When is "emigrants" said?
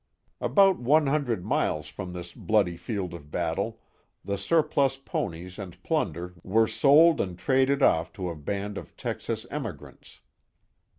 9.51-10.21